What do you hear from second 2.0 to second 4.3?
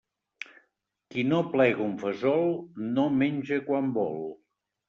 fesol no menja quan vol.